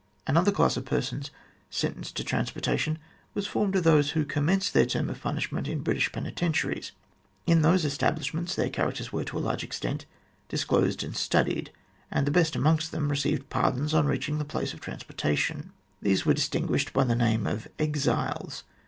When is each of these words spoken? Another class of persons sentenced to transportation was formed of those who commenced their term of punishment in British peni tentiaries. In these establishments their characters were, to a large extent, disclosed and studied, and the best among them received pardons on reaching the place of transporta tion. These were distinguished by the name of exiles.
Another 0.25 0.51
class 0.51 0.77
of 0.77 0.85
persons 0.85 1.29
sentenced 1.69 2.15
to 2.17 2.23
transportation 2.23 2.97
was 3.35 3.45
formed 3.45 3.75
of 3.75 3.83
those 3.83 4.09
who 4.17 4.25
commenced 4.25 4.73
their 4.73 4.87
term 4.87 5.11
of 5.11 5.21
punishment 5.21 5.67
in 5.67 5.81
British 5.83 6.09
peni 6.11 6.33
tentiaries. 6.33 6.89
In 7.45 7.61
these 7.61 7.85
establishments 7.85 8.55
their 8.55 8.71
characters 8.71 9.13
were, 9.13 9.23
to 9.25 9.37
a 9.37 9.37
large 9.37 9.63
extent, 9.63 10.07
disclosed 10.49 11.03
and 11.03 11.15
studied, 11.15 11.71
and 12.09 12.25
the 12.25 12.31
best 12.31 12.55
among 12.55 12.77
them 12.89 13.09
received 13.09 13.51
pardons 13.51 13.93
on 13.93 14.07
reaching 14.07 14.39
the 14.39 14.43
place 14.43 14.73
of 14.73 14.81
transporta 14.81 15.37
tion. 15.37 15.71
These 16.01 16.25
were 16.25 16.33
distinguished 16.33 16.93
by 16.93 17.03
the 17.03 17.13
name 17.15 17.45
of 17.45 17.67
exiles. 17.77 18.63